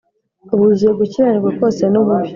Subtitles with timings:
[0.59, 2.29] Buzuye gukiranirwa kose n’ububi